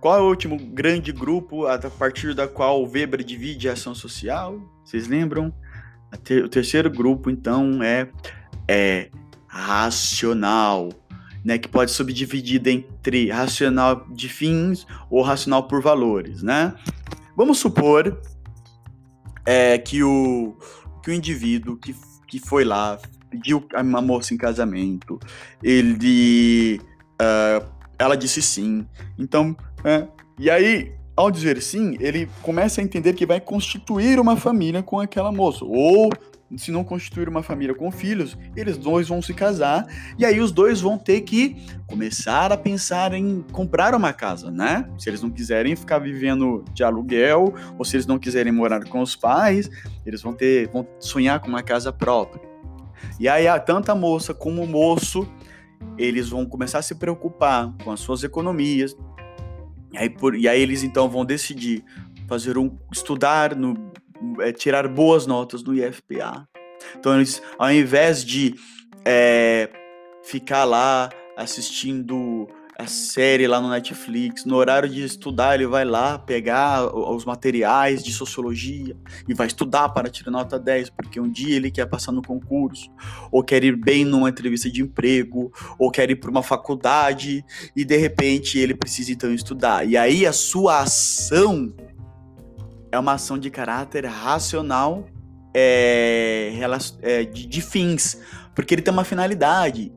qual 0.00 0.18
é 0.18 0.22
o 0.22 0.28
último 0.28 0.56
grande 0.56 1.12
grupo 1.12 1.66
a 1.66 1.78
partir 1.78 2.34
da 2.34 2.48
qual 2.48 2.82
Weber 2.84 3.22
divide 3.22 3.68
a 3.68 3.72
ação 3.72 3.94
social? 3.94 4.60
Vocês 4.84 5.06
lembram? 5.06 5.52
o 6.12 6.48
terceiro 6.48 6.90
grupo, 6.90 7.30
então, 7.30 7.82
é, 7.82 8.08
é 8.66 9.10
racional, 9.46 10.90
né, 11.44 11.56
que 11.56 11.68
pode 11.68 11.90
ser 11.90 11.98
subdividido 11.98 12.68
entre 12.68 13.30
racional 13.30 14.06
de 14.10 14.28
fins 14.28 14.86
ou 15.08 15.22
racional 15.22 15.68
por 15.68 15.80
valores, 15.80 16.42
né? 16.42 16.74
Vamos 17.36 17.58
supor 17.58 18.20
é, 19.46 19.78
que, 19.78 20.02
o, 20.02 20.56
que 21.02 21.10
o 21.10 21.14
indivíduo 21.14 21.76
que, 21.76 21.94
que 22.28 22.38
foi 22.38 22.64
lá, 22.64 22.98
pediu 23.30 23.64
uma 23.74 24.02
moça 24.02 24.34
em 24.34 24.36
casamento, 24.36 25.18
ele, 25.62 26.80
uh, 27.22 27.64
ela 28.00 28.16
disse 28.16 28.40
sim, 28.40 28.86
então, 29.18 29.56
é, 29.84 30.08
e 30.38 30.50
aí 30.50 30.92
ao 31.20 31.30
dizer 31.30 31.60
sim, 31.60 31.98
ele 32.00 32.30
começa 32.40 32.80
a 32.80 32.84
entender 32.84 33.12
que 33.12 33.26
vai 33.26 33.38
constituir 33.38 34.18
uma 34.18 34.38
família 34.38 34.82
com 34.82 34.98
aquela 34.98 35.30
moça. 35.30 35.66
Ou, 35.66 36.10
se 36.56 36.70
não 36.70 36.82
constituir 36.82 37.28
uma 37.28 37.42
família 37.42 37.74
com 37.74 37.90
filhos, 37.90 38.38
eles 38.56 38.78
dois 38.78 39.08
vão 39.08 39.20
se 39.20 39.34
casar 39.34 39.86
e 40.18 40.24
aí 40.24 40.40
os 40.40 40.50
dois 40.50 40.80
vão 40.80 40.96
ter 40.96 41.20
que 41.20 41.56
começar 41.86 42.50
a 42.50 42.56
pensar 42.56 43.12
em 43.12 43.44
comprar 43.52 43.94
uma 43.94 44.14
casa, 44.14 44.50
né? 44.50 44.88
Se 44.98 45.10
eles 45.10 45.20
não 45.20 45.28
quiserem 45.28 45.76
ficar 45.76 45.98
vivendo 45.98 46.64
de 46.72 46.82
aluguel 46.82 47.52
ou 47.78 47.84
se 47.84 47.96
eles 47.96 48.06
não 48.06 48.18
quiserem 48.18 48.50
morar 48.50 48.82
com 48.84 49.02
os 49.02 49.14
pais, 49.14 49.70
eles 50.06 50.22
vão 50.22 50.32
ter, 50.32 50.68
vão 50.68 50.88
sonhar 50.98 51.38
com 51.40 51.48
uma 51.48 51.62
casa 51.62 51.92
própria. 51.92 52.48
E 53.18 53.28
aí, 53.28 53.44
tanto 53.60 53.92
a 53.92 53.94
moça 53.94 54.32
como 54.32 54.62
o 54.62 54.66
moço, 54.66 55.28
eles 55.98 56.28
vão 56.28 56.46
começar 56.46 56.78
a 56.78 56.82
se 56.82 56.94
preocupar 56.94 57.74
com 57.84 57.90
as 57.90 58.00
suas 58.00 58.24
economias, 58.24 58.96
e 59.92 59.98
aí, 59.98 60.08
por, 60.08 60.34
e 60.34 60.48
aí 60.48 60.60
eles 60.60 60.82
então 60.82 61.08
vão 61.08 61.24
decidir 61.24 61.84
fazer 62.28 62.56
um 62.56 62.78
estudar 62.92 63.56
no 63.56 63.74
é, 64.40 64.52
tirar 64.52 64.86
boas 64.86 65.26
notas 65.26 65.62
no 65.62 65.74
IFPA. 65.74 66.48
Então 66.96 67.16
eles, 67.16 67.42
ao 67.58 67.72
invés 67.72 68.24
de 68.24 68.54
é, 69.04 69.68
ficar 70.22 70.64
lá 70.64 71.10
assistindo 71.36 72.46
a 72.80 72.86
série 72.86 73.46
lá 73.46 73.60
no 73.60 73.68
Netflix, 73.68 74.46
no 74.46 74.56
horário 74.56 74.88
de 74.88 75.04
estudar, 75.04 75.54
ele 75.54 75.66
vai 75.66 75.84
lá 75.84 76.18
pegar 76.18 76.86
os 76.96 77.26
materiais 77.26 78.02
de 78.02 78.10
sociologia 78.10 78.96
e 79.28 79.34
vai 79.34 79.46
estudar 79.46 79.90
para 79.90 80.08
tirar 80.08 80.30
nota 80.30 80.58
10, 80.58 80.90
porque 80.90 81.20
um 81.20 81.30
dia 81.30 81.56
ele 81.56 81.70
quer 81.70 81.86
passar 81.86 82.10
no 82.10 82.22
concurso, 82.22 82.90
ou 83.30 83.44
quer 83.44 83.62
ir 83.62 83.76
bem 83.76 84.04
numa 84.04 84.30
entrevista 84.30 84.70
de 84.70 84.80
emprego, 84.82 85.52
ou 85.78 85.90
quer 85.90 86.10
ir 86.10 86.16
para 86.16 86.30
uma 86.30 86.42
faculdade 86.42 87.44
e 87.76 87.84
de 87.84 87.96
repente 87.98 88.58
ele 88.58 88.74
precisa 88.74 89.12
então 89.12 89.32
estudar. 89.32 89.86
E 89.86 89.96
aí 89.96 90.26
a 90.26 90.32
sua 90.32 90.80
ação 90.80 91.74
é 92.90 92.98
uma 92.98 93.12
ação 93.12 93.38
de 93.38 93.50
caráter 93.50 94.06
racional 94.06 95.06
é, 95.52 96.50
de, 97.30 97.46
de 97.46 97.60
fins, 97.60 98.18
porque 98.54 98.74
ele 98.74 98.82
tem 98.82 98.92
uma 98.92 99.04
finalidade 99.04 99.92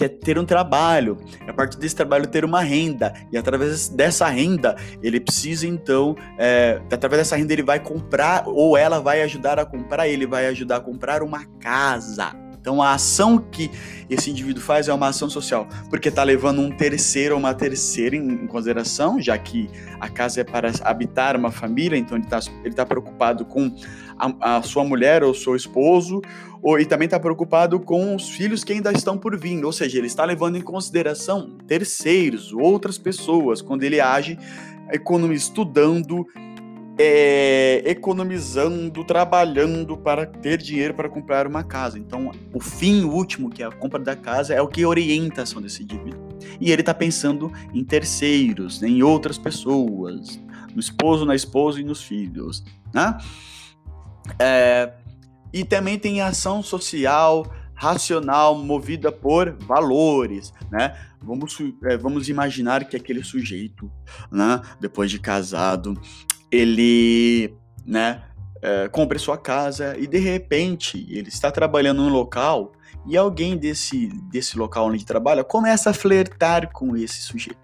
que 0.00 0.04
é 0.04 0.08
ter 0.08 0.38
um 0.38 0.46
trabalho, 0.46 1.18
a 1.46 1.52
partir 1.52 1.78
desse 1.78 1.94
trabalho 1.94 2.26
ter 2.26 2.42
uma 2.42 2.62
renda, 2.62 3.12
e 3.30 3.36
através 3.36 3.90
dessa 3.90 4.26
renda 4.28 4.74
ele 5.02 5.20
precisa 5.20 5.66
então, 5.66 6.16
é, 6.38 6.80
através 6.90 7.20
dessa 7.20 7.36
renda 7.36 7.52
ele 7.52 7.62
vai 7.62 7.78
comprar, 7.78 8.44
ou 8.46 8.78
ela 8.78 8.98
vai 8.98 9.20
ajudar 9.20 9.58
a 9.58 9.66
comprar, 9.66 10.08
ele 10.08 10.26
vai 10.26 10.46
ajudar 10.46 10.76
a 10.76 10.80
comprar 10.80 11.22
uma 11.22 11.44
casa. 11.60 12.32
Então 12.58 12.80
a 12.80 12.94
ação 12.94 13.38
que 13.38 13.70
esse 14.08 14.30
indivíduo 14.30 14.62
faz 14.62 14.88
é 14.88 14.94
uma 14.94 15.08
ação 15.08 15.28
social, 15.28 15.68
porque 15.90 16.08
está 16.08 16.22
levando 16.22 16.62
um 16.62 16.70
terceiro 16.70 17.34
ou 17.34 17.38
uma 17.38 17.52
terceira 17.52 18.16
em, 18.16 18.26
em, 18.26 18.46
consideração, 18.46 19.20
já 19.20 19.36
que 19.36 19.68
a 20.00 20.08
casa 20.08 20.40
é 20.40 20.44
para 20.44 20.70
habitar 20.82 21.36
uma 21.36 21.50
família, 21.50 21.98
então 21.98 22.16
ele 22.16 22.24
está 22.24 22.40
ele 22.64 22.74
tá 22.74 22.86
preocupado 22.86 23.44
com 23.44 23.74
a, 24.20 24.56
a 24.56 24.62
sua 24.62 24.84
mulher 24.84 25.22
ou 25.22 25.32
seu 25.32 25.56
esposo, 25.56 26.20
ou, 26.62 26.78
e 26.78 26.84
também 26.84 27.06
está 27.06 27.18
preocupado 27.18 27.80
com 27.80 28.14
os 28.14 28.28
filhos 28.28 28.62
que 28.62 28.72
ainda 28.72 28.92
estão 28.92 29.16
por 29.16 29.38
vir, 29.38 29.64
ou 29.64 29.72
seja, 29.72 29.98
ele 29.98 30.06
está 30.06 30.24
levando 30.24 30.56
em 30.56 30.60
consideração 30.60 31.56
terceiros, 31.66 32.52
outras 32.52 32.98
pessoas, 32.98 33.62
quando 33.62 33.82
ele 33.82 34.00
age 34.00 34.38
estudando, 35.32 36.26
é, 36.98 37.82
economizando, 37.86 39.02
trabalhando 39.04 39.96
para 39.96 40.26
ter 40.26 40.58
dinheiro 40.58 40.92
para 40.92 41.08
comprar 41.08 41.46
uma 41.46 41.62
casa. 41.62 41.98
Então, 41.98 42.30
o 42.52 42.60
fim 42.60 43.04
último, 43.04 43.48
que 43.48 43.62
é 43.62 43.66
a 43.66 43.72
compra 43.72 44.00
da 44.00 44.14
casa, 44.14 44.52
é 44.52 44.60
o 44.60 44.68
que 44.68 44.84
orienta 44.84 45.40
a 45.40 45.44
ação 45.44 45.62
desse 45.62 45.82
indivíduo. 45.82 46.28
E 46.60 46.70
ele 46.70 46.82
está 46.82 46.92
pensando 46.92 47.50
em 47.72 47.82
terceiros, 47.84 48.82
em 48.82 49.02
outras 49.02 49.38
pessoas, 49.38 50.38
no 50.74 50.80
esposo, 50.80 51.24
na 51.24 51.34
esposa 51.34 51.80
e 51.80 51.84
nos 51.84 52.02
filhos, 52.02 52.62
né? 52.92 53.16
É, 54.38 54.92
e 55.52 55.64
também 55.64 55.98
tem 55.98 56.20
ação 56.20 56.62
social 56.62 57.44
racional 57.74 58.56
movida 58.56 59.10
por 59.10 59.56
valores, 59.60 60.52
né? 60.70 60.96
Vamos, 61.22 61.58
é, 61.84 61.96
vamos 61.96 62.28
imaginar 62.28 62.84
que 62.84 62.96
aquele 62.96 63.22
sujeito, 63.22 63.90
né, 64.30 64.60
depois 64.80 65.10
de 65.10 65.18
casado, 65.18 65.98
ele, 66.50 67.54
né, 67.84 68.22
é, 68.62 68.88
compre 68.88 69.18
sua 69.18 69.38
casa 69.38 69.96
e 69.98 70.06
de 70.06 70.18
repente 70.18 71.06
ele 71.10 71.28
está 71.28 71.50
trabalhando 71.50 72.02
num 72.02 72.08
local 72.10 72.72
e 73.06 73.16
alguém 73.16 73.56
desse, 73.56 74.08
desse 74.30 74.58
local 74.58 74.88
onde 74.88 75.04
trabalha 75.04 75.42
começa 75.42 75.90
a 75.90 75.94
flertar 75.94 76.70
com 76.72 76.96
esse 76.96 77.22
sujeito. 77.22 77.58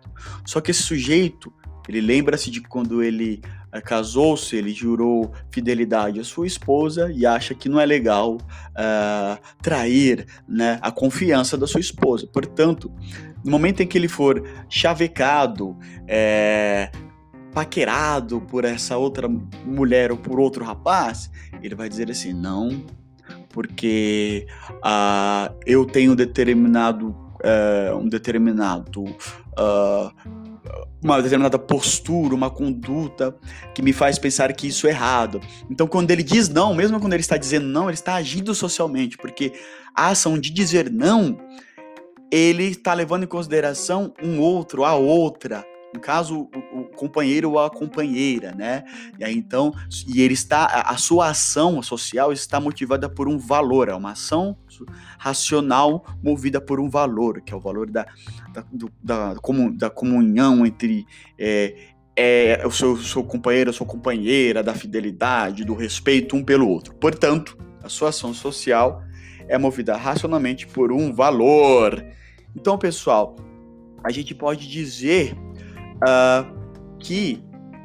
Só 0.44 0.61
que 0.61 0.70
esse 0.70 0.82
sujeito, 0.82 1.52
ele 1.88 2.00
lembra-se 2.00 2.50
de 2.50 2.62
quando 2.62 3.02
ele 3.02 3.42
casou-se, 3.80 4.56
ele 4.56 4.73
jurou 4.73 5.33
fidelidade 5.50 6.21
à 6.21 6.25
sua 6.25 6.47
esposa 6.47 7.11
e 7.12 7.26
acha 7.26 7.54
que 7.54 7.68
não 7.68 7.80
é 7.80 7.87
legal 7.87 8.35
uh, 8.37 9.38
trair 9.62 10.26
né, 10.49 10.78
a 10.83 10.90
confiança 10.90 11.56
da 11.56 11.66
sua 11.66 11.80
esposa. 11.80 12.26
Portanto, 12.26 12.92
no 13.45 13.50
momento 13.50 13.83
em 13.83 13.87
que 13.87 13.97
ele 13.97 14.09
for 14.09 14.42
chavecado, 14.68 15.76
é, 16.09 16.90
paquerado 17.56 18.40
por 18.42 18.66
essa 18.66 18.99
outra 18.99 19.28
mulher 19.64 20.11
ou 20.11 20.18
por 20.18 20.38
outro 20.38 20.64
rapaz, 20.64 21.30
ele 21.62 21.75
vai 21.75 21.88
dizer 21.88 22.11
assim: 22.11 22.33
não, 22.33 22.85
porque 23.49 24.47
uh, 24.75 25.54
eu 25.64 25.87
tenho 25.87 26.14
determinado 26.14 27.09
uh, 27.09 27.97
um 27.97 28.09
determinado 28.09 29.04
uh, 29.04 30.12
uma 31.02 31.20
determinada 31.23 31.58
postura, 31.58 32.35
uma 32.35 32.50
conduta 32.50 33.37
que 33.75 33.82
me 33.82 33.92
faz 33.92 34.18
pensar 34.18 34.52
que 34.52 34.68
isso 34.68 34.87
é 34.87 34.90
errado. 34.90 35.40
Então, 35.70 35.87
quando 35.87 36.11
ele 36.11 36.23
diz 36.23 36.49
não, 36.49 36.75
mesmo 36.75 36.99
quando 37.00 37.12
ele 37.12 37.20
está 37.20 37.37
dizendo 37.37 37.66
não, 37.66 37.85
ele 37.85 37.94
está 37.94 38.14
agindo 38.14 38.54
socialmente, 38.54 39.16
porque 39.16 39.52
a 39.94 40.08
ação 40.08 40.38
de 40.38 40.50
dizer 40.50 40.90
não, 40.90 41.38
ele 42.30 42.64
está 42.64 42.92
levando 42.92 43.25
em 43.25 43.28
consideração 43.28 44.12
um 44.23 44.40
outro, 44.40 44.85
a 44.85 44.94
outra, 44.94 45.64
no 45.96 46.00
caso, 46.00 46.50
o, 46.54 46.80
o, 46.80 46.84
companheiro 46.84 47.52
ou 47.52 47.58
a 47.58 47.70
companheira, 47.70 48.52
né? 48.52 48.84
E 49.18 49.24
aí 49.24 49.34
então, 49.34 49.72
e 50.06 50.20
ele 50.20 50.34
está, 50.34 50.66
a 50.66 50.96
sua 50.98 51.30
ação 51.30 51.82
social 51.82 52.34
está 52.34 52.60
motivada 52.60 53.08
por 53.08 53.26
um 53.26 53.38
valor, 53.38 53.88
é 53.88 53.94
uma 53.94 54.12
ação 54.12 54.54
racional 55.18 56.04
movida 56.22 56.60
por 56.60 56.78
um 56.78 56.90
valor, 56.90 57.40
que 57.40 57.54
é 57.54 57.56
o 57.56 57.60
valor 57.60 57.90
da, 57.90 58.06
da, 58.52 58.62
do, 58.70 58.92
da, 59.02 59.34
da 59.72 59.90
comunhão 59.90 60.66
entre 60.66 61.06
é, 61.38 61.74
é, 62.14 62.66
o 62.66 62.70
seu, 62.70 62.94
seu 62.98 63.24
companheiro, 63.24 63.70
a 63.70 63.72
sua 63.72 63.86
companheira, 63.86 64.62
da 64.62 64.74
fidelidade, 64.74 65.64
do 65.64 65.72
respeito 65.72 66.36
um 66.36 66.44
pelo 66.44 66.68
outro. 66.68 66.94
Portanto, 66.94 67.56
a 67.82 67.88
sua 67.88 68.10
ação 68.10 68.34
social 68.34 69.02
é 69.48 69.56
movida 69.56 69.96
racionalmente 69.96 70.66
por 70.66 70.92
um 70.92 71.10
valor. 71.10 72.04
Então, 72.54 72.76
pessoal, 72.76 73.34
a 74.04 74.10
gente 74.10 74.34
pode 74.34 74.68
dizer 74.68 75.34
uh, 76.02 76.46
que 76.98 77.42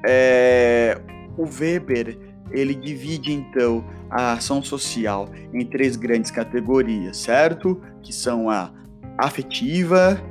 é, 0.07 0.99
o 1.37 1.43
Weber 1.43 2.17
ele 2.51 2.75
divide 2.75 3.31
então 3.31 3.83
a 4.09 4.33
ação 4.33 4.61
social 4.61 5.29
em 5.53 5.65
três 5.65 5.95
grandes 5.95 6.31
categorias, 6.31 7.17
certo? 7.17 7.81
Que 8.01 8.11
são 8.11 8.49
a 8.49 8.71
afetiva, 9.17 10.21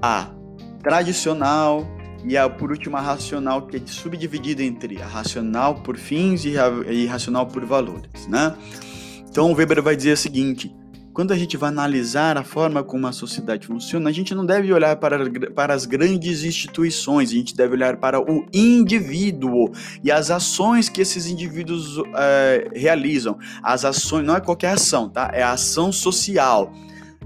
a 0.00 0.30
tradicional 0.82 1.86
e 2.24 2.36
a 2.36 2.48
por 2.48 2.70
último 2.70 2.96
a 2.96 3.00
racional, 3.00 3.66
que 3.66 3.76
é 3.76 3.80
subdividida 3.86 4.62
entre 4.62 5.02
a 5.02 5.06
racional 5.06 5.76
por 5.76 5.96
fins 5.96 6.44
e 6.44 6.56
a 6.58 6.68
irracional 6.92 7.46
por 7.46 7.64
valores, 7.64 8.26
né? 8.28 8.54
Então 9.28 9.50
o 9.50 9.54
Weber 9.54 9.82
vai 9.82 9.96
dizer 9.96 10.12
o 10.12 10.16
seguinte: 10.16 10.74
quando 11.20 11.32
a 11.32 11.36
gente 11.36 11.54
vai 11.58 11.68
analisar 11.68 12.38
a 12.38 12.42
forma 12.42 12.82
como 12.82 13.06
a 13.06 13.12
sociedade 13.12 13.66
funciona, 13.66 14.08
a 14.08 14.12
gente 14.12 14.34
não 14.34 14.46
deve 14.46 14.72
olhar 14.72 14.96
para, 14.96 15.30
para 15.50 15.74
as 15.74 15.84
grandes 15.84 16.44
instituições, 16.44 17.28
a 17.28 17.34
gente 17.34 17.54
deve 17.54 17.74
olhar 17.74 17.98
para 17.98 18.18
o 18.18 18.46
indivíduo 18.54 19.70
e 20.02 20.10
as 20.10 20.30
ações 20.30 20.88
que 20.88 20.98
esses 20.98 21.26
indivíduos 21.26 22.02
é, 22.16 22.70
realizam. 22.74 23.38
As 23.62 23.84
ações, 23.84 24.24
não 24.24 24.34
é 24.34 24.40
qualquer 24.40 24.72
ação, 24.72 25.10
tá? 25.10 25.30
É 25.34 25.42
a 25.42 25.52
ação 25.52 25.92
social. 25.92 26.72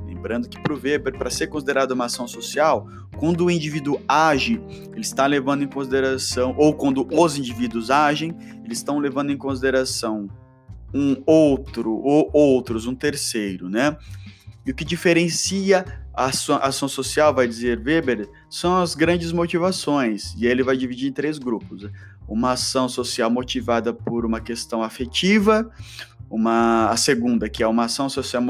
Lembrando 0.05 0.49
que 0.49 0.61
para 0.61 0.75
o 0.75 0.77
Weber, 0.77 1.17
para 1.17 1.31
ser 1.31 1.47
considerado 1.47 1.93
uma 1.93 2.07
ação 2.07 2.27
social, 2.27 2.89
quando 3.17 3.45
o 3.45 3.51
indivíduo 3.51 4.01
age, 4.09 4.61
ele 4.91 5.03
está 5.03 5.25
levando 5.25 5.63
em 5.63 5.69
consideração, 5.69 6.53
ou 6.59 6.75
quando 6.75 7.07
os 7.13 7.39
indivíduos 7.39 7.93
agem, 7.93 8.37
eles 8.65 8.79
estão 8.79 8.99
levando 8.99 9.31
em 9.31 9.37
consideração 9.37 10.29
um 10.95 11.21
outro 11.27 11.93
ou 11.93 12.31
outros, 12.33 12.87
um 12.87 12.95
terceiro, 12.95 13.69
né? 13.69 13.97
E 14.65 14.71
o 14.71 14.75
que 14.75 14.85
diferencia 14.85 15.85
a 16.15 16.27
ação 16.27 16.89
social, 16.89 17.35
vai 17.35 17.47
dizer 17.49 17.83
Weber, 17.85 18.29
são 18.49 18.77
as 18.81 18.95
grandes 18.95 19.33
motivações. 19.33 20.33
E 20.39 20.47
ele 20.47 20.63
vai 20.63 20.77
dividir 20.77 21.09
em 21.09 21.13
três 21.13 21.39
grupos: 21.39 21.89
uma 22.29 22.53
ação 22.53 22.89
social 22.89 23.31
motivada 23.31 23.93
por 23.93 24.25
uma 24.25 24.41
questão 24.41 24.83
afetiva, 24.83 25.71
uma 26.31 26.89
a 26.89 26.97
segunda 26.97 27.49
que 27.49 27.63
é 27.63 27.67
uma 27.67 27.85
ação 27.85 28.09
social 28.09 28.43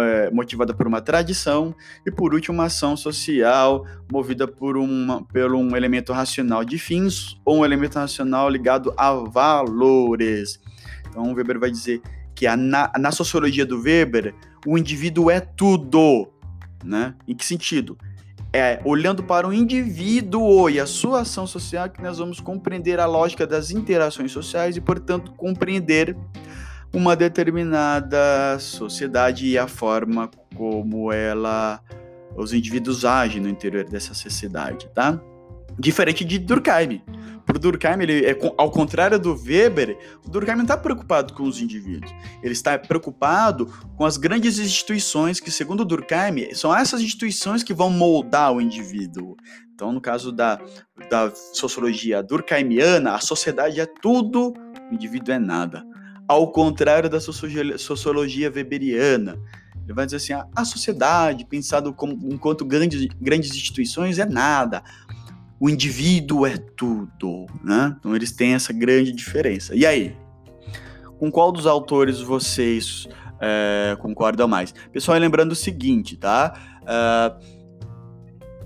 é, 0.00 0.30
motivada 0.30 0.74
por 0.74 0.86
uma 0.86 1.00
tradição 1.00 1.74
e 2.06 2.10
por 2.10 2.34
último 2.34 2.58
uma 2.58 2.64
ação 2.64 2.96
social 2.96 3.86
movida 4.10 4.46
por 4.46 4.76
uma 4.76 5.24
pelo 5.24 5.58
um 5.58 5.76
elemento 5.76 6.12
racional 6.12 6.64
de 6.64 6.78
fins 6.78 7.40
ou 7.44 7.58
um 7.58 7.64
elemento 7.64 7.98
racional 7.98 8.48
ligado 8.50 8.92
a 8.96 9.12
valores. 9.12 10.60
Então, 11.10 11.34
Weber 11.34 11.58
vai 11.58 11.70
dizer 11.70 12.00
que 12.34 12.46
a, 12.46 12.56
na, 12.56 12.90
na 12.98 13.12
sociologia 13.12 13.66
do 13.66 13.82
Weber, 13.82 14.34
o 14.66 14.78
indivíduo 14.78 15.30
é 15.30 15.40
tudo. 15.40 16.28
Né? 16.82 17.14
Em 17.28 17.34
que 17.34 17.44
sentido? 17.44 17.98
É 18.52 18.80
olhando 18.84 19.22
para 19.22 19.46
o 19.46 19.52
indivíduo 19.52 20.70
e 20.70 20.80
a 20.80 20.86
sua 20.86 21.20
ação 21.20 21.46
social 21.46 21.88
que 21.88 22.02
nós 22.02 22.18
vamos 22.18 22.40
compreender 22.40 22.98
a 22.98 23.06
lógica 23.06 23.46
das 23.46 23.70
interações 23.70 24.32
sociais 24.32 24.76
e, 24.76 24.80
portanto, 24.80 25.32
compreender 25.32 26.16
uma 26.92 27.14
determinada 27.14 28.58
sociedade 28.58 29.46
e 29.46 29.56
a 29.56 29.68
forma 29.68 30.28
como 30.56 31.12
ela 31.12 31.80
os 32.36 32.52
indivíduos 32.52 33.04
agem 33.04 33.40
no 33.40 33.48
interior 33.48 33.84
dessa 33.84 34.14
sociedade, 34.14 34.88
tá? 34.94 35.20
Diferente 35.78 36.24
de 36.24 36.38
Durkheim. 36.38 37.02
Pro 37.44 37.58
Durkheim, 37.58 38.02
ele 38.02 38.24
é, 38.24 38.38
ao 38.56 38.70
contrário 38.70 39.18
do 39.18 39.34
Weber, 39.34 39.98
o 40.24 40.30
Durkheim 40.30 40.56
não 40.56 40.62
está 40.62 40.76
preocupado 40.76 41.32
com 41.34 41.42
os 41.42 41.60
indivíduos. 41.60 42.12
Ele 42.42 42.52
está 42.52 42.78
preocupado 42.78 43.66
com 43.96 44.04
as 44.04 44.16
grandes 44.16 44.58
instituições 44.58 45.40
que, 45.40 45.50
segundo 45.50 45.84
Durkheim, 45.84 46.54
são 46.54 46.74
essas 46.74 47.00
instituições 47.00 47.62
que 47.62 47.74
vão 47.74 47.90
moldar 47.90 48.52
o 48.52 48.60
indivíduo. 48.60 49.36
Então, 49.74 49.92
no 49.92 50.00
caso 50.00 50.30
da, 50.30 50.60
da 51.08 51.32
sociologia 51.54 52.22
durkheimiana, 52.22 53.14
a 53.14 53.18
sociedade 53.18 53.80
é 53.80 53.86
tudo, 53.86 54.52
o 54.90 54.94
indivíduo 54.94 55.32
é 55.32 55.38
nada. 55.38 55.82
Ao 56.28 56.52
contrário 56.52 57.08
da 57.08 57.18
sociologia 57.18 58.52
weberiana, 58.54 59.40
ele 59.82 59.94
vai 59.94 60.04
dizer 60.04 60.18
assim: 60.18 60.32
a, 60.34 60.46
a 60.54 60.64
sociedade, 60.66 61.46
pensado 61.46 61.94
como, 61.94 62.12
enquanto 62.30 62.62
grandes, 62.64 63.06
grandes 63.18 63.52
instituições, 63.52 64.18
é 64.18 64.26
nada 64.26 64.82
o 65.60 65.68
indivíduo 65.68 66.46
é 66.46 66.56
tudo, 66.56 67.44
né? 67.62 67.94
Então 67.98 68.16
eles 68.16 68.32
têm 68.32 68.54
essa 68.54 68.72
grande 68.72 69.12
diferença. 69.12 69.76
E 69.76 69.84
aí, 69.84 70.16
com 71.18 71.30
qual 71.30 71.52
dos 71.52 71.66
autores 71.66 72.18
vocês 72.18 73.06
é, 73.38 73.94
concordam 74.00 74.48
mais? 74.48 74.72
Pessoal, 74.90 75.18
lembrando 75.18 75.52
o 75.52 75.56
seguinte, 75.56 76.16
tá? 76.16 76.54
Uh, 76.80 77.60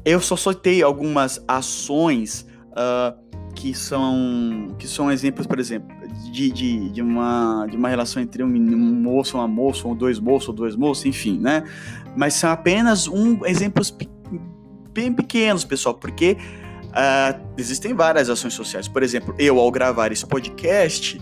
eu 0.05 0.21
só 0.21 0.37
soltei 0.37 0.85
algumas 0.85 1.43
ações 1.49 2.47
uh, 2.71 3.19
que 3.57 3.75
são 3.75 4.77
que 4.79 4.87
são 4.87 5.11
exemplos, 5.11 5.49
por 5.49 5.59
exemplo, 5.59 5.89
de, 6.31 6.51
de, 6.51 6.91
de, 6.91 7.03
uma, 7.03 7.67
de 7.69 7.77
uma 7.77 7.89
relação 7.89 8.23
entre 8.23 8.45
um, 8.45 8.49
moço, 8.49 9.37
uma 9.37 9.49
moça, 9.49 9.89
ou 9.89 9.97
dois 9.97 10.21
moços, 10.21 10.49
ou 10.49 10.55
dois 10.55 10.77
moços, 10.77 11.07
enfim, 11.07 11.41
né? 11.41 11.65
Mas 12.17 12.35
são 12.35 12.51
apenas 12.51 13.09
um 13.09 13.45
exemplos 13.45 13.97
bem 14.93 15.13
pequenos, 15.13 15.65
pessoal, 15.65 15.97
porque 15.97 16.37
Uh, 16.95 17.55
existem 17.59 17.93
várias 17.93 18.31
ações 18.31 18.55
sociais. 18.55 18.87
Por 18.87 19.03
exemplo, 19.03 19.35
eu, 19.37 19.59
ao 19.59 19.71
gravar 19.71 20.13
esse 20.13 20.25
podcast, 20.25 21.21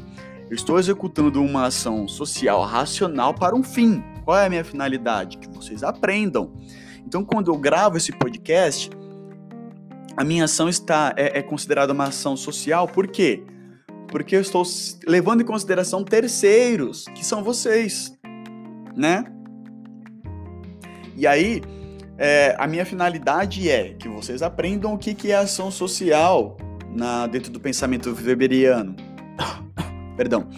eu 0.50 0.54
estou 0.54 0.78
executando 0.78 1.42
uma 1.42 1.66
ação 1.66 2.06
social 2.06 2.62
racional 2.62 3.32
para 3.32 3.56
um 3.56 3.62
fim. 3.62 4.04
Qual 4.22 4.36
é 4.36 4.44
a 4.44 4.50
minha 4.50 4.64
finalidade? 4.64 5.38
Que 5.38 5.48
vocês 5.48 5.82
aprendam. 5.82 6.52
Então, 7.06 7.24
quando 7.24 7.50
eu 7.50 7.56
gravo 7.56 7.96
esse 7.96 8.12
podcast, 8.12 8.90
a 10.14 10.22
minha 10.22 10.44
ação 10.44 10.68
está 10.68 11.14
é, 11.16 11.38
é 11.38 11.42
considerada 11.42 11.92
uma 11.94 12.04
ação 12.04 12.36
social. 12.36 12.86
Por 12.86 13.08
quê? 13.08 13.42
Porque 14.08 14.36
eu 14.36 14.42
estou 14.42 14.62
levando 15.06 15.40
em 15.40 15.44
consideração 15.44 16.04
terceiros, 16.04 17.06
que 17.14 17.24
são 17.24 17.42
vocês, 17.42 18.12
né? 18.94 19.24
E 21.16 21.26
aí, 21.26 21.62
é, 22.24 22.54
a 22.56 22.68
minha 22.68 22.86
finalidade 22.86 23.68
é 23.68 23.94
que 23.94 24.08
vocês 24.08 24.42
aprendam 24.42 24.94
o 24.94 24.98
que, 24.98 25.12
que 25.12 25.32
é 25.32 25.34
ação 25.34 25.72
social, 25.72 26.56
na, 26.94 27.26
dentro 27.26 27.50
do 27.50 27.58
pensamento 27.58 28.16
weberiano. 28.24 28.94
Perdão. 30.16 30.48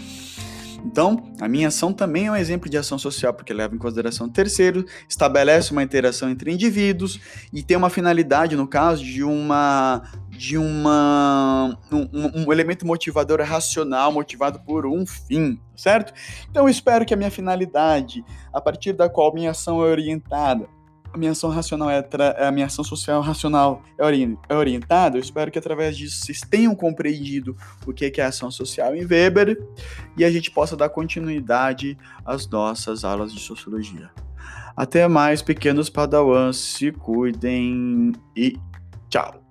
Então, 0.84 1.32
a 1.40 1.48
minha 1.48 1.68
ação 1.68 1.90
também 1.90 2.26
é 2.26 2.30
um 2.30 2.36
exemplo 2.36 2.68
de 2.68 2.76
ação 2.76 2.98
social, 2.98 3.32
porque 3.32 3.54
leva 3.54 3.74
em 3.74 3.78
consideração 3.78 4.26
o 4.26 4.30
terceiro, 4.30 4.84
estabelece 5.08 5.72
uma 5.72 5.82
interação 5.82 6.28
entre 6.28 6.52
indivíduos 6.52 7.18
e 7.50 7.62
tem 7.62 7.78
uma 7.78 7.88
finalidade, 7.88 8.54
no 8.54 8.68
caso, 8.68 9.02
de 9.02 9.24
uma 9.24 10.02
de 10.28 10.58
uma 10.58 11.78
um, 11.90 12.42
um, 12.42 12.52
elemento 12.52 12.86
motivador 12.86 13.40
racional, 13.40 14.12
motivado 14.12 14.60
por 14.60 14.84
um 14.84 15.06
fim, 15.06 15.58
certo? 15.74 16.12
Então 16.50 16.64
eu 16.64 16.68
espero 16.68 17.06
que 17.06 17.14
a 17.14 17.16
minha 17.16 17.30
finalidade, 17.30 18.22
a 18.52 18.60
partir 18.60 18.92
da 18.92 19.08
qual 19.08 19.32
minha 19.32 19.52
ação 19.52 19.80
é 19.82 19.86
orientada, 19.86 20.68
a 21.14 21.16
minha 21.16 21.30
ação 21.30 21.48
racional 21.48 21.88
é 21.88 22.04
a 22.40 22.50
minha 22.50 22.66
ação 22.66 22.84
social 22.84 23.20
racional 23.20 23.82
é, 23.96 24.04
ori 24.04 24.36
é 24.48 24.54
orientada, 24.54 25.16
eu 25.16 25.22
espero 25.22 25.48
que 25.50 25.58
através 25.58 25.96
disso 25.96 26.24
vocês 26.24 26.40
tenham 26.40 26.74
compreendido 26.74 27.56
o 27.86 27.92
que 27.92 28.20
é 28.20 28.24
ação 28.24 28.50
social 28.50 28.96
em 28.96 29.06
Weber 29.06 29.56
e 30.16 30.24
a 30.24 30.30
gente 30.30 30.50
possa 30.50 30.76
dar 30.76 30.88
continuidade 30.88 31.96
às 32.24 32.48
nossas 32.48 33.04
aulas 33.04 33.32
de 33.32 33.38
sociologia. 33.38 34.10
Até 34.76 35.06
mais, 35.06 35.40
pequenos 35.40 35.88
padawans, 35.88 36.56
se 36.56 36.90
cuidem 36.90 38.12
e 38.36 38.56
tchau! 39.08 39.43